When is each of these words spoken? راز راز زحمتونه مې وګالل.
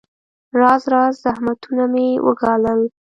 راز 0.59 0.83
راز 0.93 1.13
زحمتونه 1.25 1.83
مې 1.93 2.07
وګالل. 2.25 2.81